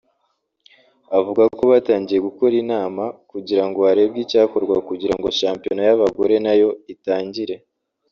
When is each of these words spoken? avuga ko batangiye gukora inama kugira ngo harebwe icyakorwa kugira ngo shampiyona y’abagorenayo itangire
avuga 1.17 1.43
ko 1.57 1.63
batangiye 1.71 2.19
gukora 2.27 2.53
inama 2.63 3.03
kugira 3.31 3.63
ngo 3.67 3.79
harebwe 3.87 4.19
icyakorwa 4.25 4.75
kugira 4.89 5.13
ngo 5.17 5.27
shampiyona 5.39 5.81
y’abagorenayo 5.87 6.69
itangire 6.93 7.55